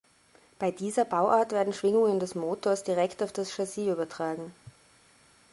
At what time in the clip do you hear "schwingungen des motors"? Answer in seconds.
1.73-2.83